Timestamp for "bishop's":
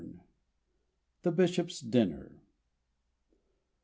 1.31-1.79